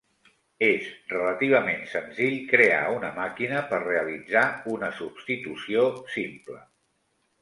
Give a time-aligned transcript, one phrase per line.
[0.67, 4.43] És relativament senzill crear una màquina per realitzar
[4.77, 5.85] una substitució
[6.19, 6.59] simple.